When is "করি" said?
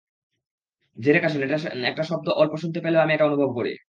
3.57-3.71